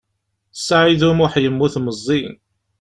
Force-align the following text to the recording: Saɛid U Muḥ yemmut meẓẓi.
Saɛid 0.65 1.01
U 1.09 1.11
Muḥ 1.17 1.33
yemmut 1.43 1.75
meẓẓi. 1.83 2.23